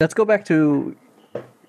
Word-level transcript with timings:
Let's 0.00 0.14
go 0.14 0.24
back 0.24 0.44
to 0.44 0.96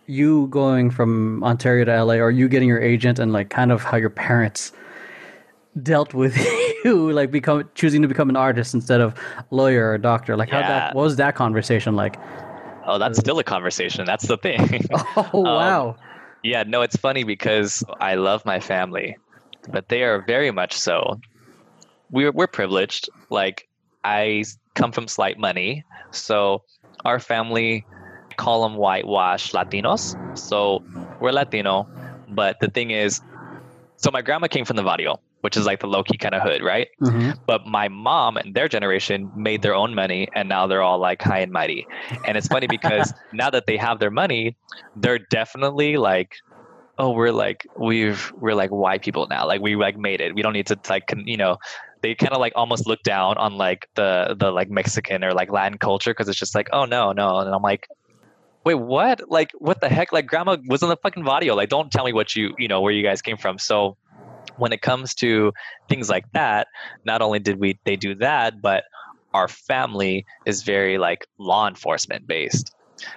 you 0.05 0.45
going 0.51 0.91
from 0.91 1.43
Ontario 1.43 1.83
to 1.85 2.03
LA, 2.03 2.13
or 2.17 2.29
you 2.29 2.47
getting 2.47 2.67
your 2.67 2.79
agent, 2.79 3.17
and 3.17 3.33
like 3.33 3.49
kind 3.49 3.71
of 3.71 3.81
how 3.81 3.97
your 3.97 4.11
parents 4.11 4.71
dealt 5.81 6.13
with 6.13 6.37
you, 6.85 7.11
like 7.11 7.31
become 7.31 7.67
choosing 7.73 8.03
to 8.03 8.07
become 8.07 8.29
an 8.29 8.35
artist 8.35 8.75
instead 8.75 9.01
of 9.01 9.19
lawyer 9.49 9.89
or 9.89 9.97
doctor. 9.97 10.37
Like, 10.37 10.51
how 10.51 10.59
that 10.59 10.93
what 10.93 11.01
was 11.01 11.15
that 11.15 11.33
conversation 11.33 11.95
like? 11.95 12.19
Oh, 12.85 12.99
that's 12.99 13.17
still 13.17 13.39
a 13.39 13.43
conversation. 13.43 14.05
That's 14.05 14.27
the 14.27 14.37
thing. 14.37 14.85
Oh 15.17 15.29
Um, 15.33 15.43
wow! 15.43 15.95
Yeah, 16.43 16.61
no, 16.67 16.83
it's 16.83 16.97
funny 16.97 17.23
because 17.23 17.83
I 17.99 18.13
love 18.13 18.45
my 18.45 18.59
family, 18.59 19.17
but 19.71 19.89
they 19.89 20.03
are 20.03 20.21
very 20.21 20.51
much 20.51 20.77
so. 20.77 21.19
We're 22.11 22.31
we're 22.31 22.45
privileged. 22.45 23.09
Like 23.31 23.67
i 24.03 24.43
come 24.75 24.91
from 24.91 25.07
slight 25.07 25.39
money, 25.39 25.83
so 26.11 26.61
our 27.05 27.19
family 27.19 27.87
call 28.39 28.63
them 28.63 28.75
whitewash 28.77 29.51
Latinos. 29.51 30.15
So 30.35 30.79
we're 31.19 31.31
Latino, 31.33 31.89
but 32.35 32.55
the 32.61 32.69
thing 32.69 32.91
is, 32.91 33.21
so 33.97 34.11
my 34.11 34.21
grandma 34.21 34.47
came 34.47 34.65
from 34.65 34.77
the 34.77 34.83
barrio, 34.83 35.17
which 35.41 35.57
is 35.57 35.65
like 35.65 35.79
the 35.81 35.87
low 35.87 36.03
key 36.03 36.17
kind 36.17 36.35
of 36.35 36.41
hood, 36.41 36.61
right? 36.63 36.87
Mhm. 37.01 37.35
But 37.47 37.61
my 37.65 37.87
mom 37.89 38.37
and 38.37 38.55
their 38.55 38.67
generation 38.69 39.31
made 39.35 39.61
their 39.61 39.75
own 39.75 39.95
money, 39.95 40.27
and 40.35 40.47
now 40.49 40.67
they're 40.67 40.83
all 40.83 40.99
like 40.99 41.21
high 41.21 41.39
and 41.39 41.51
mighty. 41.51 41.85
And 42.25 42.37
it's 42.37 42.47
funny 42.47 42.67
because 42.67 43.13
now 43.33 43.49
that 43.51 43.65
they 43.67 43.77
have 43.77 43.99
their 43.99 44.11
money, 44.11 44.57
they're 44.95 45.19
definitely 45.31 45.97
like, 45.97 46.31
oh, 46.97 47.11
we're 47.11 47.31
like 47.31 47.67
we've 47.77 48.31
we're 48.35 48.55
like 48.55 48.69
white 48.71 49.01
people 49.01 49.27
now. 49.29 49.45
Like 49.47 49.61
we 49.61 49.75
like 49.75 49.97
made 49.97 50.21
it. 50.21 50.35
We 50.35 50.41
don't 50.41 50.53
need 50.53 50.67
to 50.67 50.77
like 50.89 51.03
you 51.25 51.37
know. 51.37 51.57
They 52.01 52.15
kind 52.15 52.33
of 52.33 52.39
like 52.39 52.53
almost 52.55 52.87
look 52.87 53.01
down 53.03 53.37
on 53.37 53.53
like 53.57 53.87
the 53.95 54.35
the 54.39 54.51
like 54.51 54.69
Mexican 54.69 55.23
or 55.23 55.33
like 55.33 55.51
Latin 55.51 55.77
culture 55.77 56.11
because 56.11 56.29
it's 56.29 56.39
just 56.39 56.55
like, 56.55 56.69
oh 56.71 56.85
no, 56.85 57.11
no. 57.11 57.39
And 57.39 57.53
I'm 57.53 57.61
like, 57.61 57.87
wait, 58.75 58.85
what? 58.85 59.29
Like 59.29 59.51
what 59.57 59.81
the 59.81 59.89
heck? 59.89 60.11
Like 60.11 60.27
grandma 60.27 60.57
was 60.67 60.83
in 60.83 60.89
the 60.89 60.97
fucking 60.97 61.23
video. 61.23 61.55
Like 61.55 61.69
don't 61.69 61.91
tell 61.91 62.05
me 62.05 62.13
what 62.13 62.35
you 62.35 62.53
you 62.57 62.67
know 62.67 62.81
where 62.81 62.93
you 62.93 63.03
guys 63.03 63.21
came 63.21 63.37
from. 63.37 63.57
So 63.57 63.97
when 64.57 64.73
it 64.73 64.81
comes 64.81 65.15
to 65.15 65.53
things 65.87 66.09
like 66.09 66.31
that, 66.33 66.67
not 67.05 67.21
only 67.21 67.39
did 67.39 67.59
we 67.59 67.79
they 67.85 67.95
do 67.95 68.15
that, 68.15 68.61
but 68.61 68.83
our 69.33 69.47
family 69.47 70.25
is 70.45 70.63
very 70.63 70.97
like 70.97 71.27
law 71.37 71.67
enforcement 71.67 72.27
based. 72.27 72.75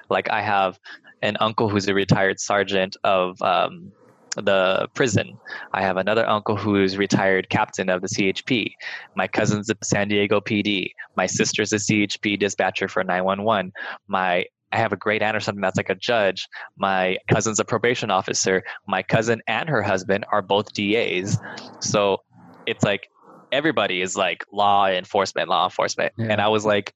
Like 0.09 0.31
I 0.31 0.43
have 0.43 0.79
an 1.23 1.37
uncle 1.41 1.69
who's 1.69 1.89
a 1.89 1.95
retired 1.95 2.41
sergeant 2.41 2.97
of 3.05 3.41
um, 3.43 3.93
the 4.37 4.89
prison. 4.95 5.39
I 5.73 5.83
have 5.83 5.97
another 5.97 6.29
uncle 6.29 6.57
who's 6.57 6.97
retired 6.97 7.49
captain 7.49 7.89
of 7.89 8.01
the 8.01 8.09
CHP. 8.09 8.73
My 9.15 9.29
cousin's 9.29 9.71
a 9.71 9.77
San 9.83 10.09
Diego 10.09 10.41
PD. 10.41 10.93
My 11.17 11.27
sister's 11.27 11.73
a 11.73 11.77
CHP 11.77 12.39
dispatcher 12.39 12.89
for 12.89 13.05
911. 13.05 13.73
My 14.09 14.47
I 14.73 14.79
have 14.79 14.93
a 14.93 14.97
great 14.97 15.23
aunt 15.23 15.37
or 15.37 15.41
something 15.41 15.61
that's 15.61 15.77
like 15.77 15.91
a 15.91 15.95
judge. 15.95 16.49
My 16.77 17.19
cousin's 17.29 17.61
a 17.61 17.65
probation 17.65 18.11
officer. 18.11 18.65
My 18.87 19.03
cousin 19.03 19.43
and 19.47 19.69
her 19.69 19.83
husband 19.83 20.25
are 20.33 20.43
both 20.43 20.73
DAs. 20.73 21.39
So 21.81 22.23
it's 22.67 22.83
like 22.83 23.09
everybody 23.53 24.01
is 24.01 24.17
like 24.17 24.45
law 24.53 24.87
enforcement, 24.87 25.49
law 25.49 25.65
enforcement. 25.65 26.15
Yeah. 26.17 26.29
And 26.31 26.41
I 26.41 26.49
was 26.49 26.65
like, 26.65 26.95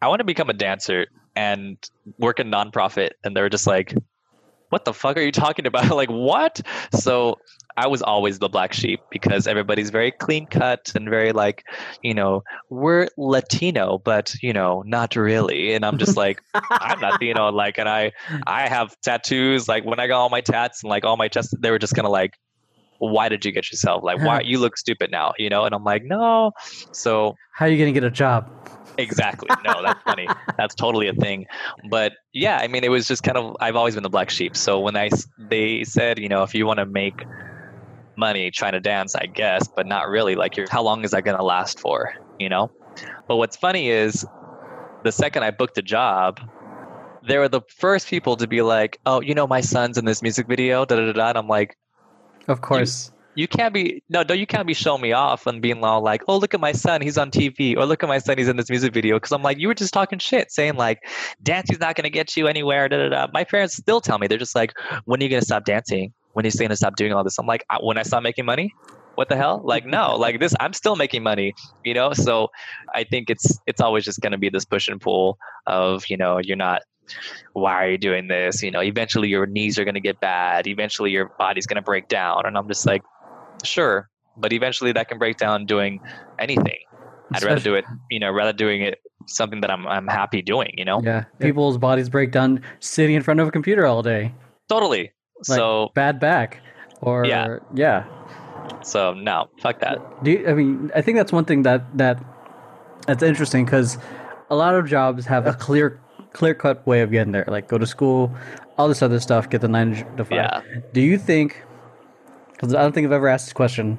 I 0.00 0.08
want 0.08 0.20
to 0.20 0.24
become 0.24 0.48
a 0.48 0.54
dancer 0.54 1.06
and 1.34 1.76
work 2.18 2.40
in 2.40 2.50
nonprofit. 2.50 3.10
And 3.24 3.36
they 3.36 3.40
were 3.40 3.50
just 3.50 3.66
like, 3.66 3.94
what 4.72 4.86
the 4.86 4.94
fuck 4.94 5.18
are 5.18 5.20
you 5.20 5.30
talking 5.30 5.66
about? 5.66 5.90
like, 5.94 6.08
what? 6.08 6.62
So 6.94 7.38
I 7.76 7.88
was 7.88 8.00
always 8.00 8.38
the 8.38 8.48
black 8.48 8.72
sheep 8.72 9.00
because 9.10 9.46
everybody's 9.46 9.90
very 9.90 10.10
clean 10.10 10.46
cut 10.46 10.90
and 10.94 11.10
very 11.10 11.32
like, 11.32 11.64
you 12.02 12.14
know, 12.14 12.42
we're 12.70 13.08
Latino, 13.18 13.98
but 13.98 14.34
you 14.40 14.54
know, 14.54 14.82
not 14.86 15.14
really. 15.14 15.74
And 15.74 15.84
I'm 15.84 15.98
just 15.98 16.16
like, 16.16 16.40
I'm 16.54 17.00
Latino, 17.02 17.50
like, 17.50 17.78
and 17.78 17.86
I, 17.86 18.12
I 18.46 18.66
have 18.66 18.98
tattoos. 19.02 19.68
Like 19.68 19.84
when 19.84 20.00
I 20.00 20.06
got 20.06 20.20
all 20.20 20.30
my 20.30 20.40
tats 20.40 20.82
and 20.82 20.88
like 20.88 21.04
all 21.04 21.18
my 21.18 21.28
chest, 21.28 21.54
they 21.60 21.70
were 21.70 21.78
just 21.78 21.94
kind 21.94 22.06
of 22.06 22.12
like, 22.12 22.32
why 22.98 23.28
did 23.28 23.44
you 23.44 23.52
get 23.52 23.70
yourself? 23.70 24.02
Like, 24.02 24.20
why 24.20 24.40
you 24.40 24.58
look 24.58 24.78
stupid 24.78 25.10
now? 25.10 25.34
You 25.36 25.50
know? 25.50 25.64
And 25.64 25.74
I'm 25.74 25.84
like, 25.84 26.04
no. 26.04 26.52
So 26.92 27.34
How 27.52 27.66
are 27.66 27.68
you 27.68 27.76
gonna 27.76 27.92
get 27.92 28.04
a 28.04 28.10
job? 28.10 28.61
Exactly. 28.98 29.48
No, 29.64 29.82
that's 29.82 30.02
funny. 30.02 30.28
That's 30.56 30.74
totally 30.74 31.08
a 31.08 31.14
thing. 31.14 31.46
But 31.88 32.12
yeah, 32.32 32.58
I 32.58 32.68
mean, 32.68 32.84
it 32.84 32.90
was 32.90 33.08
just 33.08 33.22
kind 33.22 33.38
of. 33.38 33.56
I've 33.60 33.76
always 33.76 33.94
been 33.94 34.02
the 34.02 34.10
black 34.10 34.30
sheep. 34.30 34.56
So 34.56 34.80
when 34.80 34.96
I, 34.96 35.10
they 35.38 35.84
said, 35.84 36.18
you 36.18 36.28
know, 36.28 36.42
if 36.42 36.54
you 36.54 36.66
want 36.66 36.78
to 36.78 36.86
make 36.86 37.24
money 38.16 38.50
trying 38.50 38.72
to 38.72 38.80
dance, 38.80 39.14
I 39.14 39.26
guess, 39.26 39.68
but 39.68 39.86
not 39.86 40.08
really. 40.08 40.34
Like, 40.34 40.56
you're, 40.56 40.66
how 40.70 40.82
long 40.82 41.04
is 41.04 41.12
that 41.12 41.24
going 41.24 41.36
to 41.36 41.44
last 41.44 41.80
for? 41.80 42.14
You 42.38 42.48
know. 42.48 42.70
But 43.26 43.36
what's 43.36 43.56
funny 43.56 43.88
is, 43.88 44.26
the 45.04 45.12
second 45.12 45.44
I 45.44 45.50
booked 45.50 45.78
a 45.78 45.82
job, 45.82 46.40
they 47.26 47.38
were 47.38 47.48
the 47.48 47.62
first 47.78 48.08
people 48.08 48.36
to 48.36 48.46
be 48.46 48.62
like, 48.62 48.98
"Oh, 49.06 49.20
you 49.20 49.34
know, 49.34 49.46
my 49.46 49.60
son's 49.60 49.96
in 49.96 50.04
this 50.04 50.22
music 50.22 50.46
video." 50.46 50.84
Da 50.84 50.96
da 50.96 51.06
da. 51.06 51.12
da. 51.12 51.28
And 51.30 51.38
I'm 51.38 51.48
like, 51.48 51.76
Of 52.48 52.60
course. 52.60 53.11
You 53.34 53.48
can't 53.48 53.72
be 53.72 54.02
no 54.10 54.22
no 54.28 54.34
you 54.34 54.46
can't 54.46 54.66
be 54.66 54.74
showing 54.74 55.00
me 55.00 55.12
off 55.12 55.46
and 55.46 55.62
being 55.62 55.82
all 55.84 56.02
like 56.02 56.22
oh 56.28 56.36
look 56.36 56.54
at 56.54 56.60
my 56.60 56.72
son 56.72 57.00
he's 57.00 57.16
on 57.16 57.30
tv 57.30 57.76
or 57.76 57.86
look 57.86 58.02
at 58.02 58.08
my 58.08 58.18
son 58.18 58.36
he's 58.36 58.48
in 58.48 58.56
this 58.56 58.68
music 58.68 58.92
video 58.92 59.16
because 59.16 59.32
i'm 59.32 59.42
like 59.42 59.58
you 59.58 59.68
were 59.68 59.74
just 59.74 59.92
talking 59.94 60.18
shit 60.18 60.50
saying 60.50 60.74
like 60.74 60.98
dancing's 61.42 61.80
not 61.80 61.96
going 61.96 62.04
to 62.04 62.10
get 62.10 62.36
you 62.36 62.46
anywhere 62.46 62.88
da, 62.88 62.98
da, 62.98 63.08
da. 63.08 63.26
my 63.32 63.44
parents 63.44 63.76
still 63.76 64.00
tell 64.00 64.18
me 64.18 64.26
they're 64.26 64.38
just 64.38 64.54
like 64.54 64.72
when 65.04 65.20
are 65.20 65.24
you 65.24 65.30
going 65.30 65.40
to 65.40 65.46
stop 65.46 65.64
dancing? 65.64 66.12
When 66.32 66.44
are 66.44 66.48
you 66.48 66.58
going 66.58 66.70
to 66.70 66.76
stop 66.76 66.96
doing 66.96 67.12
all 67.12 67.24
this? 67.24 67.38
I'm 67.38 67.46
like 67.46 67.64
"I- 67.70 67.78
when 67.82 67.98
i 67.98 68.02
stop 68.02 68.22
making 68.22 68.44
money? 68.44 68.74
What 69.14 69.28
the 69.28 69.36
hell? 69.36 69.62
Like 69.64 69.84
no 69.86 70.16
like 70.16 70.40
this 70.40 70.54
i'm 70.60 70.72
still 70.72 70.96
making 70.96 71.22
money 71.22 71.54
you 71.84 71.94
know? 71.94 72.12
So 72.12 72.48
i 72.94 73.04
think 73.04 73.30
it's 73.30 73.58
it's 73.66 73.80
always 73.80 74.04
just 74.04 74.20
going 74.20 74.32
to 74.32 74.38
be 74.38 74.48
this 74.50 74.64
push 74.64 74.88
and 74.88 75.00
pull 75.00 75.38
of 75.66 76.04
you 76.08 76.16
know 76.16 76.38
you're 76.42 76.56
not 76.56 76.82
why 77.52 77.84
are 77.84 77.90
you 77.90 77.98
doing 77.98 78.28
this? 78.28 78.62
You 78.62 78.70
know 78.70 78.80
eventually 78.80 79.28
your 79.28 79.46
knees 79.46 79.78
are 79.78 79.84
going 79.84 79.94
to 79.94 80.00
get 80.00 80.20
bad 80.20 80.66
eventually 80.66 81.10
your 81.10 81.32
body's 81.38 81.66
going 81.66 81.76
to 81.76 81.82
break 81.82 82.08
down 82.08 82.46
and 82.46 82.56
i'm 82.56 82.68
just 82.68 82.86
like 82.86 83.02
sure 83.64 84.08
but 84.36 84.52
eventually 84.52 84.92
that 84.92 85.08
can 85.08 85.18
break 85.18 85.36
down 85.36 85.66
doing 85.66 86.00
anything 86.38 86.78
i'd 87.34 87.42
rather 87.42 87.60
do 87.60 87.74
it 87.74 87.84
you 88.10 88.18
know 88.18 88.30
rather 88.30 88.52
doing 88.52 88.80
it 88.82 88.98
something 89.26 89.60
that 89.60 89.70
i'm, 89.70 89.86
I'm 89.86 90.06
happy 90.06 90.42
doing 90.42 90.72
you 90.76 90.84
know 90.84 91.00
Yeah. 91.02 91.24
People's 91.38 91.78
bodies 91.78 92.08
break 92.08 92.32
down 92.32 92.60
sitting 92.80 93.14
in 93.14 93.22
front 93.22 93.40
of 93.40 93.48
a 93.48 93.50
computer 93.50 93.86
all 93.86 94.02
day. 94.02 94.34
totally 94.68 95.12
Like, 95.48 95.58
so 95.58 95.90
bad 95.94 96.18
back. 96.18 96.60
Or 97.00 97.24
Yeah. 97.24 97.58
yeah. 97.74 98.04
so 98.82 99.14
no 99.14 99.48
fuck 99.60 99.78
that 99.80 99.98
Do 100.24 100.30
you, 100.32 100.48
I 100.48 100.54
mean 100.54 100.90
I 100.94 101.02
think 101.02 101.18
that's 101.18 101.32
one 101.32 101.44
thing 101.44 101.62
that 101.62 101.82
that 101.98 102.22
that's 103.06 103.22
interesting 103.22 103.64
because 103.64 103.98
a 104.50 104.56
lot 104.56 104.74
of 104.74 104.86
jobs 104.88 105.26
have 105.26 105.46
a 105.46 105.54
clear 105.54 106.00
clear 106.32 106.54
cut 106.54 106.86
way 106.86 107.00
of 107.02 107.10
getting 107.10 107.32
there. 107.32 107.44
Like 107.46 107.68
go 107.68 107.78
to 107.78 107.86
school, 107.86 108.32
all 108.78 108.88
this 108.88 109.02
other 109.02 109.20
stuff, 109.20 109.48
get 109.50 109.60
the 109.60 109.68
nine 109.68 109.94
to 110.16 110.24
five. 110.24 110.32
Yeah. 110.32 110.60
Do 110.92 111.00
you 111.00 111.18
think? 111.18 111.62
Because 112.62 112.76
I 112.76 112.82
don't 112.82 112.92
think 112.92 113.06
I've 113.06 113.12
ever 113.12 113.26
asked 113.26 113.46
this 113.46 113.52
question. 113.52 113.98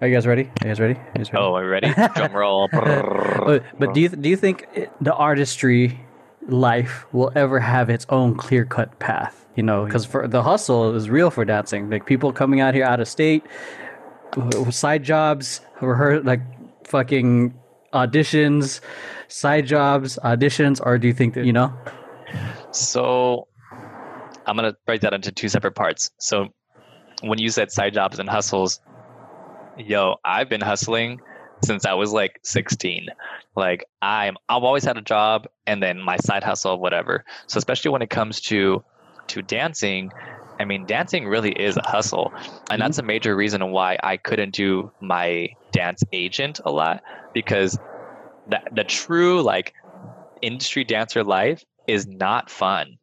Are 0.00 0.08
you 0.08 0.14
guys 0.14 0.26
ready? 0.26 0.44
Are 0.44 0.66
you 0.66 0.68
guys 0.68 0.80
ready? 0.80 0.94
Are 0.94 1.12
you 1.14 1.18
guys 1.18 1.32
ready? 1.34 1.44
oh 1.44 1.54
are 1.54 1.64
you 1.64 1.68
ready 1.68 1.92
drum 2.16 2.32
roll 2.32 2.68
But, 2.72 3.62
but 3.78 3.92
do 3.92 4.00
you 4.00 4.08
do 4.08 4.30
you 4.30 4.36
think 4.36 4.66
it, 4.72 4.90
the 5.02 5.12
artistry 5.14 6.00
life 6.48 7.04
will 7.12 7.30
ever 7.36 7.60
have 7.60 7.90
its 7.90 8.06
own 8.08 8.36
clear 8.36 8.64
cut 8.64 8.98
path? 9.00 9.46
You 9.54 9.64
know, 9.64 9.84
because 9.84 10.06
for 10.06 10.26
the 10.26 10.42
hustle 10.42 10.94
is 10.94 11.10
real 11.10 11.30
for 11.30 11.44
dancing. 11.44 11.90
Like 11.90 12.06
people 12.06 12.32
coming 12.32 12.60
out 12.60 12.72
here 12.72 12.86
out 12.86 13.00
of 13.00 13.06
state, 13.06 13.44
side 14.70 15.04
jobs, 15.04 15.60
rehearse 15.82 16.24
like 16.24 16.40
fucking 16.86 17.52
auditions, 17.92 18.80
side 19.28 19.66
jobs, 19.66 20.18
auditions, 20.24 20.80
or 20.82 20.96
do 20.96 21.06
you 21.06 21.12
think 21.12 21.34
that 21.34 21.44
you 21.44 21.52
know? 21.52 21.70
So 22.70 23.46
I'm 24.46 24.56
gonna 24.56 24.74
break 24.86 25.02
that 25.02 25.12
into 25.12 25.30
two 25.32 25.50
separate 25.50 25.74
parts. 25.74 26.10
So 26.18 26.48
when 27.22 27.38
you 27.38 27.48
said 27.48 27.70
side 27.70 27.94
jobs 27.94 28.18
and 28.18 28.28
hustles, 28.28 28.80
yo, 29.78 30.16
I've 30.24 30.48
been 30.48 30.60
hustling 30.60 31.20
since 31.64 31.86
I 31.86 31.94
was 31.94 32.12
like 32.12 32.40
16. 32.42 33.08
Like 33.56 33.84
I'm 34.02 34.36
I've 34.48 34.62
always 34.62 34.84
had 34.84 34.96
a 34.96 35.02
job 35.02 35.46
and 35.66 35.82
then 35.82 36.00
my 36.00 36.16
side 36.18 36.42
hustle, 36.44 36.78
whatever. 36.78 37.24
So 37.46 37.58
especially 37.58 37.90
when 37.90 38.02
it 38.02 38.10
comes 38.10 38.40
to 38.42 38.82
to 39.28 39.42
dancing, 39.42 40.12
I 40.58 40.64
mean 40.64 40.86
dancing 40.86 41.26
really 41.26 41.52
is 41.52 41.76
a 41.76 41.88
hustle. 41.88 42.32
And 42.70 42.80
that's 42.80 42.98
mm-hmm. 42.98 43.06
a 43.06 43.08
major 43.08 43.36
reason 43.36 43.70
why 43.70 43.98
I 44.02 44.16
couldn't 44.16 44.54
do 44.54 44.90
my 45.00 45.48
dance 45.72 46.02
agent 46.12 46.60
a 46.64 46.70
lot 46.70 47.02
because 47.32 47.78
the 48.48 48.60
the 48.72 48.84
true 48.84 49.42
like 49.42 49.74
industry 50.42 50.84
dancer 50.84 51.24
life 51.24 51.64
is 51.86 52.06
not 52.06 52.50
fun. 52.50 52.98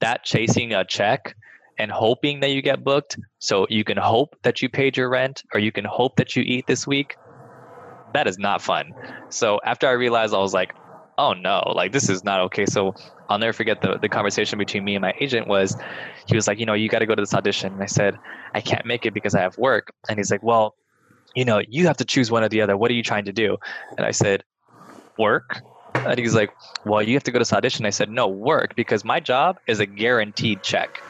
That 0.00 0.24
chasing 0.24 0.72
a 0.72 0.84
check 0.84 1.34
and 1.78 1.90
hoping 1.90 2.40
that 2.40 2.50
you 2.50 2.62
get 2.62 2.82
booked 2.82 3.18
so 3.38 3.66
you 3.70 3.84
can 3.84 3.96
hope 3.96 4.36
that 4.42 4.60
you 4.60 4.68
paid 4.68 4.96
your 4.96 5.08
rent 5.08 5.42
or 5.54 5.60
you 5.60 5.72
can 5.72 5.84
hope 5.84 6.16
that 6.16 6.34
you 6.36 6.42
eat 6.42 6.66
this 6.66 6.86
week, 6.86 7.16
that 8.14 8.26
is 8.26 8.38
not 8.38 8.60
fun. 8.60 8.92
So 9.28 9.60
after 9.64 9.86
I 9.86 9.92
realized, 9.92 10.34
I 10.34 10.38
was 10.38 10.52
like, 10.52 10.74
oh 11.18 11.32
no, 11.32 11.72
like 11.74 11.92
this 11.92 12.08
is 12.08 12.24
not 12.24 12.40
okay. 12.40 12.66
So 12.66 12.94
I'll 13.28 13.38
never 13.38 13.52
forget 13.52 13.80
the, 13.82 13.98
the 13.98 14.08
conversation 14.08 14.58
between 14.58 14.84
me 14.84 14.94
and 14.94 15.02
my 15.02 15.12
agent 15.20 15.46
was 15.46 15.76
he 16.26 16.34
was 16.34 16.46
like, 16.46 16.58
you 16.58 16.66
know, 16.66 16.74
you 16.74 16.88
got 16.88 17.00
to 17.00 17.06
go 17.06 17.14
to 17.14 17.22
this 17.22 17.34
audition. 17.34 17.72
And 17.72 17.82
I 17.82 17.86
said, 17.86 18.18
I 18.54 18.60
can't 18.60 18.86
make 18.86 19.04
it 19.04 19.14
because 19.14 19.34
I 19.34 19.40
have 19.40 19.58
work. 19.58 19.92
And 20.08 20.18
he's 20.18 20.30
like, 20.30 20.42
well, 20.42 20.74
you 21.34 21.44
know, 21.44 21.60
you 21.68 21.86
have 21.86 21.98
to 21.98 22.04
choose 22.04 22.30
one 22.30 22.42
or 22.42 22.48
the 22.48 22.62
other. 22.62 22.76
What 22.76 22.90
are 22.90 22.94
you 22.94 23.02
trying 23.02 23.26
to 23.26 23.32
do? 23.32 23.58
And 23.96 24.06
I 24.06 24.12
said, 24.12 24.44
work. 25.18 25.60
And 25.94 26.18
he's 26.18 26.34
like, 26.34 26.50
well, 26.84 27.02
you 27.02 27.14
have 27.14 27.24
to 27.24 27.32
go 27.32 27.38
to 27.38 27.40
this 27.40 27.52
audition. 27.52 27.84
I 27.84 27.90
said, 27.90 28.08
no, 28.08 28.28
work 28.28 28.74
because 28.76 29.04
my 29.04 29.20
job 29.20 29.58
is 29.66 29.80
a 29.80 29.86
guaranteed 29.86 30.62
check. 30.62 31.02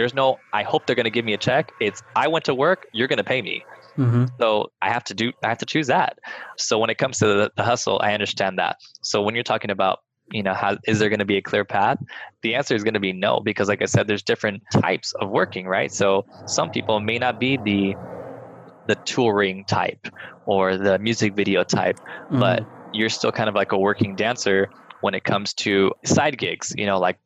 There's 0.00 0.14
no, 0.14 0.40
I 0.50 0.62
hope 0.62 0.86
they're 0.86 0.96
going 0.96 1.04
to 1.04 1.10
give 1.10 1.26
me 1.26 1.34
a 1.34 1.38
check. 1.38 1.74
It's, 1.78 2.00
I 2.16 2.28
went 2.28 2.46
to 2.46 2.54
work, 2.54 2.86
you're 2.94 3.06
going 3.06 3.18
to 3.18 3.22
pay 3.22 3.42
me. 3.42 3.66
Mm-hmm. 3.98 4.24
So 4.40 4.72
I 4.80 4.88
have 4.88 5.04
to 5.04 5.14
do, 5.14 5.30
I 5.44 5.48
have 5.48 5.58
to 5.58 5.66
choose 5.66 5.88
that. 5.88 6.18
So 6.56 6.78
when 6.78 6.88
it 6.88 6.96
comes 6.96 7.18
to 7.18 7.26
the, 7.26 7.52
the 7.54 7.62
hustle, 7.62 8.00
I 8.02 8.14
understand 8.14 8.58
that. 8.58 8.78
So 9.02 9.20
when 9.20 9.34
you're 9.34 9.44
talking 9.44 9.70
about, 9.70 9.98
you 10.30 10.42
know, 10.42 10.54
how 10.54 10.78
is 10.86 11.00
there 11.00 11.10
going 11.10 11.18
to 11.18 11.26
be 11.26 11.36
a 11.36 11.42
clear 11.42 11.66
path? 11.66 11.98
The 12.40 12.54
answer 12.54 12.74
is 12.74 12.82
going 12.82 12.94
to 12.94 13.00
be 13.00 13.12
no, 13.12 13.40
because 13.40 13.68
like 13.68 13.82
I 13.82 13.84
said, 13.84 14.08
there's 14.08 14.22
different 14.22 14.62
types 14.72 15.12
of 15.20 15.28
working, 15.28 15.66
right? 15.66 15.92
So 15.92 16.24
some 16.46 16.70
people 16.70 16.98
may 17.00 17.18
not 17.18 17.38
be 17.38 17.58
the, 17.58 17.94
the 18.86 18.96
touring 19.04 19.66
type 19.66 20.08
or 20.46 20.78
the 20.78 20.98
music 20.98 21.34
video 21.34 21.62
type, 21.62 21.96
Mm-hmm. 22.30 22.40
but 22.40 22.64
you're 22.94 23.10
still 23.10 23.32
kind 23.32 23.50
of 23.50 23.54
like 23.54 23.72
a 23.72 23.78
working 23.78 24.16
dancer 24.16 24.70
when 25.02 25.14
it 25.14 25.24
comes 25.24 25.52
to 25.54 25.92
side 26.06 26.38
gigs, 26.38 26.72
you 26.74 26.86
know, 26.86 26.98
like 26.98 27.18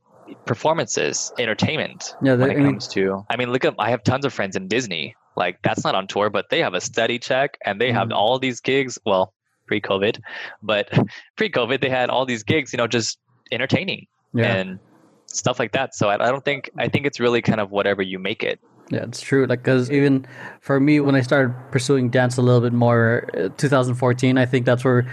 performances, 0.47 1.33
entertainment. 1.39 2.15
Yeah, 2.23 2.33
when 2.33 2.41
the- 2.41 2.47
it 2.47 2.53
I 2.53 2.57
mean- 2.57 2.67
comes 2.73 2.89
to, 2.89 3.25
I 3.31 3.37
mean, 3.37 3.51
look 3.53 3.65
at, 3.65 3.75
I 3.79 3.91
have 3.91 4.03
tons 4.03 4.25
of 4.25 4.33
friends 4.33 4.57
in 4.57 4.69
Disney. 4.69 5.15
Like 5.37 5.59
that's 5.63 5.83
not 5.85 5.95
on 5.95 6.07
tour, 6.07 6.31
but 6.31 6.47
they 6.51 6.61
have 6.61 6.75
a 6.75 6.81
steady 6.81 7.19
check 7.19 7.59
and 7.65 7.81
they 7.81 7.91
have 7.93 8.09
Mhm. 8.09 8.15
all 8.15 8.39
these 8.39 8.61
gigs. 8.61 8.99
Well, 9.05 9.33
pre-COVID, 9.67 10.21
but 10.63 10.89
pre-COVID 11.37 11.81
they 11.81 11.89
had 11.91 12.09
all 12.11 12.25
these 12.25 12.43
gigs, 12.45 12.73
you 12.73 12.77
know, 12.77 12.87
just 12.87 13.19
entertaining 13.51 14.07
yeah. 14.33 14.55
and 14.55 14.79
stuff 15.27 15.59
like 15.59 15.73
that. 15.73 15.95
So 15.95 16.09
I, 16.09 16.15
I 16.15 16.31
don't 16.31 16.45
think 16.45 16.71
I 16.79 16.89
think 16.89 17.05
it's 17.07 17.19
really 17.19 17.43
kind 17.43 17.61
of 17.61 17.71
whatever 17.73 18.01
you 18.03 18.19
make 18.19 18.43
it. 18.45 18.61
Yeah, 18.91 19.03
it's 19.05 19.21
true. 19.23 19.47
Like, 19.47 19.63
because 19.63 19.91
even 19.91 20.27
for 20.61 20.79
me, 20.79 21.01
when 21.01 21.15
I 21.15 21.23
started 21.23 21.55
pursuing 21.73 22.11
dance 22.11 22.37
a 22.37 22.43
little 22.43 22.61
bit 22.61 22.75
more, 22.75 23.27
uh, 23.35 23.49
2014, 23.57 24.37
I 24.37 24.45
think 24.45 24.67
that's 24.67 24.85
where 24.85 25.07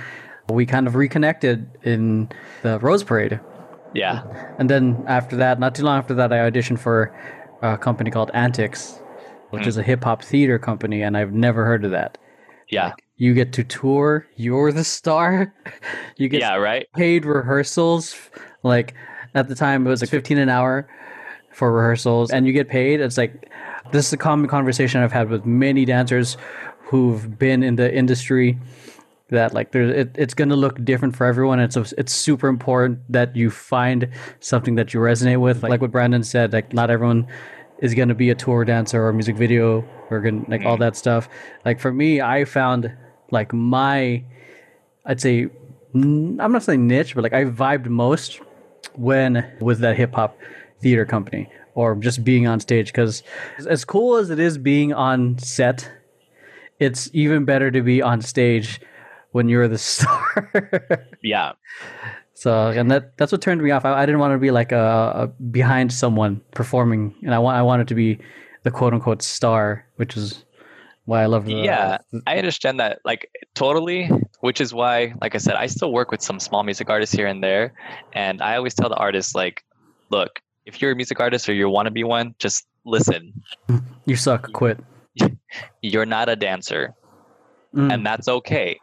we 0.50 0.66
kind 0.66 0.88
of 0.88 0.96
reconnected 0.96 1.70
in 1.84 2.30
the 2.64 2.78
Rose 2.80 3.02
Parade. 3.04 3.40
Yeah. 3.94 4.24
And 4.58 4.70
then 4.70 5.04
after 5.08 5.36
that, 5.38 5.60
not 5.60 5.76
too 5.76 5.84
long 5.84 5.98
after 5.98 6.14
that, 6.16 6.32
I 6.32 6.38
auditioned 6.50 6.80
for 6.80 7.14
a 7.62 7.78
company 7.78 8.10
called 8.12 8.32
Antics, 8.34 9.00
which 9.50 9.64
Hmm. 9.64 9.70
is 9.70 9.78
a 9.78 9.84
hip 9.84 10.04
hop 10.04 10.24
theater 10.24 10.58
company, 10.60 11.02
and 11.02 11.18
I've 11.18 11.34
never 11.34 11.66
heard 11.66 11.84
of 11.86 11.92
that. 11.92 12.18
Yeah. 12.70 12.94
You 13.18 13.34
get 13.34 13.54
to 13.54 13.64
tour, 13.64 14.26
you're 14.36 14.72
the 14.72 14.84
star. 14.84 15.54
you 16.18 16.30
get 16.30 16.40
Yeah, 16.42 16.56
right? 16.56 16.88
paid 16.96 17.26
rehearsals. 17.26 18.16
Like 18.64 18.94
at 19.36 19.48
the 19.50 19.56
time, 19.56 19.86
it 19.86 19.90
was 19.90 20.02
like 20.02 20.10
15 20.10 20.38
an 20.38 20.50
hour 20.50 20.88
for 21.52 21.72
rehearsals, 21.72 22.32
and 22.32 22.48
you 22.48 22.54
get 22.54 22.70
paid. 22.70 23.02
It's 23.02 23.18
like 23.18 23.50
this 23.92 24.08
is 24.08 24.14
a 24.14 24.18
common 24.18 24.48
conversation 24.48 25.02
I've 25.04 25.12
had 25.12 25.30
with 25.30 25.46
many 25.46 25.84
dancers 25.86 26.38
who've 26.80 27.38
been 27.38 27.62
in 27.62 27.76
the 27.76 27.94
industry. 27.94 28.58
That 29.32 29.54
like 29.54 29.72
there's 29.72 29.90
it, 29.90 30.16
it's 30.18 30.34
gonna 30.34 30.56
look 30.56 30.84
different 30.84 31.16
for 31.16 31.26
everyone. 31.26 31.60
It's 31.60 31.76
it's 31.76 32.14
super 32.14 32.48
important 32.48 33.00
that 33.10 33.36
you 33.36 33.50
find 33.50 34.10
something 34.40 34.76
that 34.76 34.94
you 34.94 35.00
resonate 35.00 35.40
with. 35.40 35.64
Like, 35.64 35.72
like 35.72 35.82
what 35.82 35.92
Brandon 35.92 36.24
said, 36.24 36.54
like 36.54 36.74
not 36.74 36.90
everyone 36.90 37.28
is 37.80 37.94
gonna 37.94 38.14
be 38.14 38.30
a 38.30 38.36
tour 38.36 38.64
dancer 38.66 39.06
or 39.06 39.14
music 39.14 39.38
video 39.38 39.86
or 40.10 40.20
gonna, 40.20 40.44
like 40.48 40.66
all 40.66 40.76
mm. 40.76 40.82
that 40.82 40.96
stuff. 40.96 41.30
Like 41.66 41.80
for 41.80 41.92
me, 41.92 42.22
I 42.22 42.46
found 42.46 42.92
like 43.32 43.54
my 43.54 44.24
I'd 45.06 45.22
say 45.22 45.50
i'm 45.94 46.38
not 46.38 46.64
saying 46.64 46.88
niche, 46.88 47.16
but 47.16 47.24
like 47.24 47.34
I 47.34 47.46
vibed 47.46 47.88
most 47.88 48.40
when 48.96 49.50
with 49.60 49.80
that 49.80 49.98
hip 49.98 50.14
hop 50.14 50.38
theater 50.82 51.06
company 51.06 51.50
or 51.74 51.96
just 51.96 52.24
being 52.24 52.48
on 52.48 52.60
stage 52.60 52.88
because 52.88 53.24
as 53.68 53.86
cool 53.86 54.16
as 54.16 54.30
it 54.30 54.40
is 54.40 54.58
being 54.58 54.94
on 54.94 55.38
set, 55.38 55.90
it's 56.80 57.10
even 57.14 57.46
better 57.46 57.72
to 57.72 57.82
be 57.82 58.02
on 58.02 58.22
stage 58.22 58.82
when 59.32 59.50
you're 59.50 59.68
the 59.68 59.78
star. 59.90 61.06
Yeah. 61.24 61.54
so 62.34 62.68
and 62.70 62.90
that 62.92 63.18
that's 63.18 63.32
what 63.32 63.42
turned 63.42 63.62
me 63.62 63.72
off. 63.72 63.86
I, 63.86 64.02
I 64.02 64.06
didn't 64.06 64.20
want 64.20 64.34
to 64.34 64.38
be 64.38 64.52
like 64.52 64.72
a, 64.72 65.14
a 65.16 65.28
behind 65.44 65.92
someone 65.94 66.42
performing, 66.52 67.16
and 67.24 67.34
I 67.34 67.40
want 67.40 67.58
I 67.58 67.62
wanted 67.62 67.88
to 67.90 67.96
be 67.96 68.20
the 68.64 68.72
quote 68.72 68.94
unquote 68.94 69.22
star, 69.22 69.86
which 69.96 70.16
is 70.18 70.46
why 71.06 71.24
I 71.24 71.26
love 71.26 71.46
the 71.46 71.54
Yeah, 71.54 71.98
I 72.28 72.38
understand 72.38 72.80
that 72.80 73.00
like 73.04 73.28
totally, 73.56 74.10
which 74.42 74.62
is 74.62 74.74
why, 74.74 75.14
like 75.22 75.34
I 75.36 75.40
said, 75.40 75.56
I 75.56 75.66
still 75.68 75.92
work 75.92 76.12
with 76.12 76.22
some 76.22 76.40
small 76.40 76.64
music 76.64 76.90
artists 76.90 77.16
here 77.16 77.28
and 77.28 77.44
there, 77.44 77.74
and 78.14 78.42
I 78.42 78.56
always 78.56 78.76
tell 78.76 78.88
the 78.90 78.96
artists 78.96 79.34
like, 79.34 79.64
look, 80.10 80.40
if 80.66 80.80
you're 80.82 80.92
a 80.92 80.96
music 80.96 81.20
artist 81.20 81.50
or 81.50 81.54
you 81.54 81.68
want 81.70 81.88
to 81.88 81.92
be 81.92 82.04
one, 82.04 82.36
just 82.38 82.68
listen. 82.86 83.34
you 84.06 84.16
suck, 84.16 84.52
quit. 84.54 84.80
You're 85.82 86.06
not 86.06 86.30
a 86.30 86.36
dancer, 86.36 86.94
Mm. 87.76 87.94
and 87.94 88.06
that's 88.06 88.28
okay. 88.28 88.80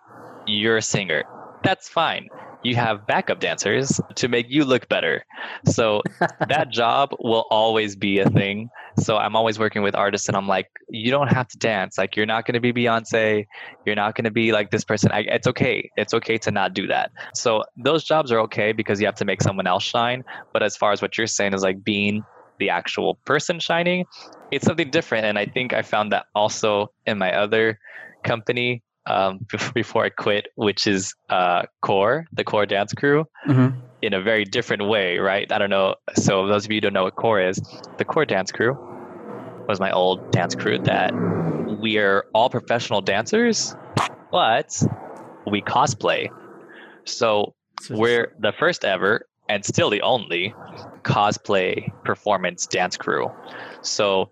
You're 0.48 0.78
a 0.78 0.82
singer. 0.82 1.24
That's 1.62 1.90
fine. 1.90 2.28
You 2.62 2.74
have 2.76 3.06
backup 3.06 3.38
dancers 3.38 4.00
to 4.14 4.28
make 4.28 4.46
you 4.48 4.64
look 4.64 4.88
better. 4.88 5.24
So 5.66 6.02
that 6.48 6.70
job 6.70 7.10
will 7.20 7.44
always 7.50 7.94
be 7.96 8.18
a 8.20 8.30
thing. 8.30 8.70
So 8.98 9.18
I'm 9.18 9.36
always 9.36 9.58
working 9.58 9.82
with 9.82 9.94
artists 9.94 10.26
and 10.26 10.36
I'm 10.36 10.48
like, 10.48 10.70
you 10.88 11.10
don't 11.10 11.28
have 11.28 11.48
to 11.48 11.58
dance. 11.58 11.98
Like 11.98 12.16
you're 12.16 12.26
not 12.26 12.46
going 12.46 12.54
to 12.54 12.60
be 12.60 12.72
Beyonce. 12.72 13.46
You're 13.84 13.94
not 13.94 14.14
going 14.14 14.24
to 14.24 14.30
be 14.30 14.50
like 14.50 14.70
this 14.70 14.84
person. 14.84 15.12
I, 15.12 15.20
it's 15.20 15.46
okay. 15.46 15.90
It's 15.98 16.14
okay 16.14 16.38
to 16.38 16.50
not 16.50 16.72
do 16.72 16.86
that. 16.86 17.12
So 17.34 17.64
those 17.76 18.02
jobs 18.02 18.32
are 18.32 18.40
okay 18.40 18.72
because 18.72 19.00
you 19.00 19.06
have 19.06 19.16
to 19.16 19.26
make 19.26 19.42
someone 19.42 19.66
else 19.66 19.84
shine. 19.84 20.24
But 20.54 20.62
as 20.62 20.78
far 20.78 20.92
as 20.92 21.02
what 21.02 21.18
you're 21.18 21.26
saying 21.26 21.52
is 21.52 21.62
like 21.62 21.84
being 21.84 22.24
the 22.58 22.70
actual 22.70 23.18
person 23.26 23.60
shining, 23.60 24.06
it's 24.50 24.64
something 24.64 24.90
different. 24.90 25.26
And 25.26 25.38
I 25.38 25.44
think 25.44 25.74
I 25.74 25.82
found 25.82 26.10
that 26.12 26.24
also 26.34 26.90
in 27.06 27.18
my 27.18 27.32
other 27.34 27.78
company 28.24 28.82
um, 29.08 29.40
before 29.74 30.04
I 30.04 30.10
quit, 30.10 30.48
which 30.54 30.86
is 30.86 31.14
uh, 31.30 31.62
Core, 31.82 32.26
the 32.32 32.44
Core 32.44 32.66
Dance 32.66 32.92
Crew 32.94 33.24
hmm 33.44 33.68
in 34.00 34.14
a 34.14 34.22
very 34.22 34.44
different 34.44 34.86
way, 34.86 35.18
right? 35.18 35.50
I 35.50 35.58
don't 35.58 35.70
know. 35.70 35.96
So 36.14 36.46
those 36.46 36.64
of 36.64 36.70
you 36.70 36.76
who 36.76 36.82
don't 36.82 36.92
know 36.92 37.04
what 37.04 37.16
core 37.16 37.40
is, 37.40 37.60
the 37.96 38.04
core 38.04 38.24
dance 38.24 38.52
crew 38.52 38.78
was 39.68 39.80
my 39.80 39.90
old 39.90 40.30
dance 40.30 40.54
crew 40.54 40.78
that 40.84 41.14
we 41.82 41.98
are 41.98 42.24
all 42.32 42.48
professional 42.48 43.00
dancers, 43.00 43.74
but 44.30 44.70
we 45.46 45.62
cosplay. 45.62 46.28
So 47.06 47.54
we're 47.90 48.32
the 48.38 48.52
first 48.58 48.84
ever 48.84 49.26
and 49.48 49.64
still 49.64 49.90
the 49.90 50.02
only 50.02 50.54
cosplay 51.04 51.88
performance 52.04 52.66
dance 52.66 52.96
crew. 52.96 53.28
So 53.82 54.30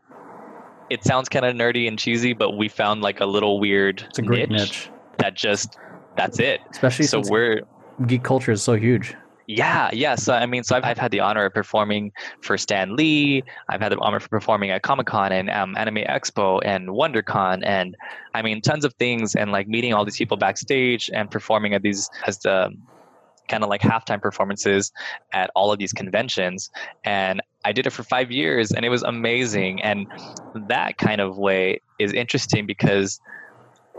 it 0.91 1.05
sounds 1.05 1.29
kind 1.29 1.45
of 1.45 1.55
nerdy 1.55 1.89
and 1.89 1.99
cheesy, 1.99 2.33
but 2.33 2.53
we 2.53 2.69
found 2.69 3.03
like 3.03 3.21
a 3.21 3.27
little 3.27 3.59
weird 3.59 4.03
It's 4.03 4.19
a 4.19 4.23
great 4.23 4.51
niche, 4.51 4.91
that 5.19 5.35
just 5.35 5.79
that's 6.17 6.39
it. 6.39 6.61
especially 6.71 7.07
So 7.07 7.19
since 7.19 7.31
we're 7.31 7.63
geek 8.07 8.23
culture 8.25 8.53
is 8.53 8.63
so 8.63 8.75
huge. 8.75 9.15
yeah, 9.47 9.91
yeah. 9.93 10.17
So 10.17 10.35
I 10.35 10.47
mean, 10.47 10.65
so 10.65 10.77
I've, 10.77 10.85
I've 10.85 10.99
had 10.99 11.11
the 11.11 11.21
honor 11.21 11.45
of 11.45 11.55
performing 11.55 12.13
for 12.43 12.59
Stan 12.59 12.97
Lee. 12.97 13.45
I've 13.69 13.81
had 13.81 13.93
the 13.93 13.99
honor 13.99 14.17
of 14.17 14.29
performing 14.29 14.71
at 14.71 14.83
Comic 14.83 15.07
Con 15.07 15.33
and 15.33 15.51
um, 15.51 15.77
Anime 15.77 16.05
Expo 16.09 16.61
and 16.65 16.89
WonderCon, 16.89 17.63
and 17.65 17.97
I 18.35 18.43
mean, 18.43 18.61
tons 18.61 18.85
of 18.85 18.93
things, 18.95 19.35
and 19.35 19.53
like 19.53 19.69
meeting 19.69 19.93
all 19.95 20.05
these 20.05 20.17
people 20.17 20.37
backstage 20.37 21.11
and 21.13 21.31
performing 21.31 21.75
at 21.75 21.83
these 21.83 22.09
as 22.27 22.39
the 22.39 22.71
kind 23.49 23.63
of 23.63 23.71
like 23.71 23.81
halftime 23.81 24.21
performances 24.21 24.93
at 25.33 25.51
all 25.55 25.73
of 25.73 25.79
these 25.79 25.93
conventions. 25.93 26.71
And 27.05 27.41
I 27.65 27.73
did 27.73 27.87
it 27.87 27.91
for 27.91 28.03
five 28.03 28.31
years, 28.31 28.73
and 28.73 28.85
it 28.85 28.89
was 28.89 29.03
amazing. 29.03 29.83
And 29.83 30.07
that 30.69 30.99
kind 30.99 31.21
of 31.21 31.37
way 31.37 31.81
is 31.99 32.13
interesting 32.13 32.67
because 32.67 33.21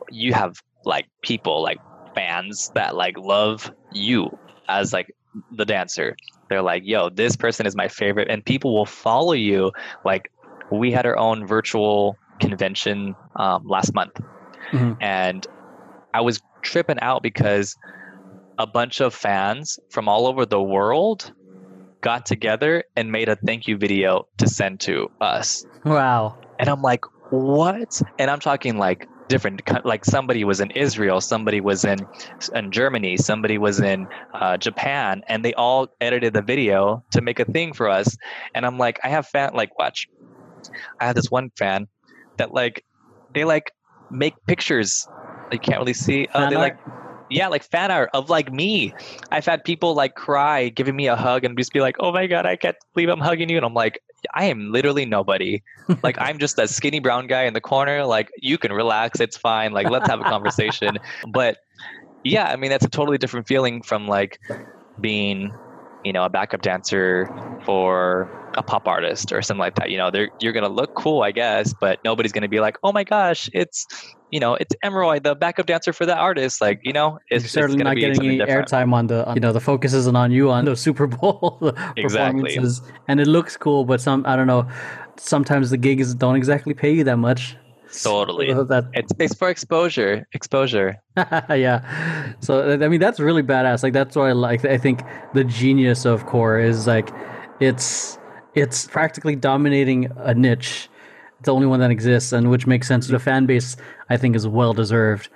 you 0.10 0.34
have 0.34 0.62
like 0.86 1.06
people 1.22 1.62
like 1.62 1.80
fans 2.16 2.72
that 2.75 2.96
like 2.96 3.18
love 3.18 3.72
you 3.92 4.30
as 4.70 4.94
like 4.94 5.13
the 5.51 5.66
dancer. 5.66 6.16
They're 6.50 6.62
like, 6.62 6.84
yo, 6.86 7.10
this 7.10 7.36
person 7.36 7.66
is 7.66 7.75
my 7.75 7.88
favorite. 7.88 8.30
And 8.30 8.44
people 8.44 8.74
will 8.74 8.86
follow 8.86 9.34
you. 9.34 9.72
Like, 10.06 10.32
we 10.72 10.92
had 10.92 11.06
our 11.06 11.18
own 11.18 11.46
virtual 11.46 12.18
convention 12.39 13.16
um, 13.36 13.68
last 13.68 13.94
month. 13.94 14.13
Mhm. 14.72 14.98
And 15.01 15.46
I 16.13 16.22
was 16.22 16.42
tripping 16.62 17.00
out 17.00 17.22
because 17.22 17.75
a 18.58 18.68
bunch 18.68 19.02
of 19.02 19.14
fans 19.14 19.80
from 19.90 20.08
all 20.08 20.28
over 20.28 20.46
the 20.46 20.62
world 20.62 21.32
got 22.02 22.26
together 22.26 22.84
and 22.96 23.12
made 23.12 23.30
a 23.30 23.36
thank 23.36 23.68
you 23.68 23.78
video 23.78 24.28
to 24.38 24.48
send 24.48 24.80
to 24.80 25.10
us. 25.20 25.66
Wow. 25.84 26.38
And 26.60 26.70
I'm 26.70 26.82
like, 26.82 27.04
what? 27.32 28.02
And 28.20 28.32
I'm 28.32 28.40
talking 28.40 28.78
like 28.78 29.08
different, 29.28 29.62
like 29.86 30.06
somebody 30.06 30.44
was 30.44 30.62
in 30.62 30.72
Israel, 30.72 31.20
somebody 31.22 31.60
was 31.60 31.84
in 31.86 32.00
in 32.56 32.72
Germany, 32.72 33.18
somebody 33.18 33.58
was 33.58 33.80
in 33.80 34.08
uh, 34.34 34.58
Japan, 34.58 35.24
and 35.28 35.44
they 35.44 35.54
all 35.54 35.90
edited 36.00 36.34
the 36.34 36.42
video 36.42 37.04
to 37.12 37.22
make 37.22 37.40
a 37.40 37.46
thing 37.46 37.74
for 37.74 37.90
us. 37.90 38.16
And 38.56 38.66
I'm 38.66 38.78
like, 38.78 39.00
I 39.04 39.10
have 39.10 39.28
fan, 39.28 39.52
like, 39.54 39.78
watch, 39.78 40.08
I 41.00 41.06
have 41.08 41.16
this 41.16 41.30
one 41.30 41.52
fan 41.58 41.88
that 42.38 42.54
like, 42.54 42.86
they 43.34 43.44
like 43.44 43.72
make 44.10 44.34
pictures. 44.48 45.08
You 45.52 45.60
can't 45.60 45.80
really 45.80 45.94
see. 45.94 46.28
Uh, 46.34 46.50
they 46.50 46.56
like 46.56 46.78
yeah, 47.30 47.48
like 47.48 47.64
fan 47.64 47.92
art 47.92 48.10
of 48.14 48.30
like 48.30 48.52
me. 48.52 48.94
I've 49.32 49.46
had 49.46 49.64
people 49.64 49.94
like 49.96 50.16
cry, 50.16 50.70
giving 50.70 50.96
me 50.96 51.08
a 51.08 51.16
hug, 51.16 51.44
and 51.44 51.58
just 51.58 51.74
be 51.74 51.82
like, 51.82 51.96
"Oh 52.00 52.12
my 52.12 52.28
god, 52.28 52.46
I 52.46 52.56
can't 52.56 52.78
believe 52.94 53.10
I'm 53.10 53.20
hugging 53.20 53.50
you," 53.50 53.58
and 53.58 53.66
I'm 53.66 53.74
like, 53.74 54.02
I 54.34 54.46
am 54.46 54.72
literally 54.72 55.06
nobody. 55.06 55.62
like 56.04 56.18
I'm 56.20 56.38
just 56.40 56.56
that 56.58 56.70
skinny 56.70 57.00
brown 57.00 57.28
guy 57.28 57.44
in 57.44 57.54
the 57.54 57.62
corner. 57.62 58.06
Like 58.06 58.30
you 58.38 58.58
can 58.58 58.72
relax, 58.74 59.20
it's 59.20 59.38
fine. 59.38 59.72
Like 59.72 59.90
let's 59.90 60.08
have 60.08 60.22
a 60.22 60.24
conversation. 60.24 60.98
But 61.32 61.58
yeah, 62.24 62.46
I 62.46 62.56
mean 62.56 62.70
that's 62.70 62.86
a 62.86 62.90
totally 62.90 63.18
different 63.18 63.48
feeling 63.48 63.82
from 63.82 64.08
like 64.08 64.40
being, 65.00 65.52
you 66.08 66.14
know, 66.14 66.24
a 66.24 66.30
backup 66.30 66.62
dancer 66.62 67.30
for 67.66 68.30
a 68.56 68.64
pop 68.64 68.88
artist 68.88 69.34
or 69.34 69.42
something 69.42 69.60
like 69.60 69.76
that. 69.76 69.92
You 69.92 69.98
know, 69.98 70.10
they're 70.10 70.30
you're 70.40 70.54
gonna 70.54 70.70
look 70.70 70.96
cool, 70.96 71.22
I 71.22 71.32
guess, 71.32 71.74
but 71.74 72.00
nobody's 72.06 72.32
gonna 72.32 72.48
be 72.48 72.62
like, 72.62 72.78
oh 72.82 72.94
my 72.94 73.04
gosh, 73.04 73.50
it's 73.54 73.86
you 74.32 74.40
know, 74.40 74.56
it's 74.56 74.74
Emeroy, 74.84 75.22
the 75.22 75.36
backup 75.36 75.66
dancer 75.66 75.92
for 75.92 76.06
that 76.06 76.18
artist. 76.18 76.62
Like, 76.62 76.80
you 76.84 76.94
know, 76.94 77.20
it's 77.30 77.44
You're 77.44 77.50
certainly 77.50 77.82
it's 77.82 77.84
not 77.84 77.96
be 77.96 78.02
getting 78.02 78.26
any 78.26 78.40
airtime 78.40 78.94
on 78.94 79.08
the, 79.08 79.26
on, 79.26 79.36
you 79.36 79.42
know, 79.42 79.54
the 79.54 79.62
focus 79.62 79.94
isn't 79.94 80.16
on 80.16 80.32
you 80.32 80.50
on 80.50 80.66
the 80.66 80.76
Super 80.76 81.08
Bowl 81.08 81.60
Exactly. 81.98 82.04
performances, 82.04 82.82
and 83.08 83.20
it 83.20 83.28
looks 83.28 83.58
cool, 83.58 83.84
but 83.84 84.00
some 84.00 84.26
I 84.26 84.38
don't 84.38 84.48
know. 84.48 84.68
Sometimes 85.18 85.70
the 85.70 85.78
gigs 85.78 86.14
don't 86.14 86.38
exactly 86.38 86.74
pay 86.74 86.94
you 86.94 87.04
that 87.04 87.18
much. 87.18 87.58
Totally. 88.04 88.50
So 88.51 88.63
that 88.66 88.86
It's 88.94 89.12
it's 89.20 89.36
for 89.36 89.50
exposure. 89.50 90.27
Exposure. 90.34 91.01
yeah. 91.18 92.34
So 92.39 92.74
I 92.74 92.88
mean 92.88 93.00
that's 93.00 93.20
really 93.20 93.44
badass. 93.44 93.84
Like 93.84 93.94
that's 93.94 94.16
what 94.16 94.25
I 94.25 94.32
like. 94.34 94.66
I 94.66 94.77
think 94.77 95.01
the 95.34 95.44
genius 95.44 96.06
of 96.06 96.25
core 96.25 96.60
is 96.60 96.88
like 96.88 97.10
it's 97.60 98.18
it's 98.56 98.88
practically 98.88 99.36
dominating 99.36 100.12
a 100.18 100.34
niche. 100.34 100.89
It's 101.39 101.46
the 101.46 101.54
only 101.54 101.68
one 101.68 101.80
that 101.82 101.92
exists, 101.92 102.32
and 102.32 102.50
which 102.50 102.66
makes 102.66 102.88
sense. 102.88 103.08
The 103.08 103.20
fan 103.20 103.46
base 103.46 103.77
I 104.10 104.18
think 104.18 104.36
is 104.36 104.48
well 104.48 104.74
deserved. 104.74 105.30